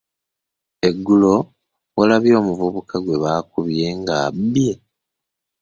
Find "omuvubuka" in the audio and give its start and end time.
2.41-2.95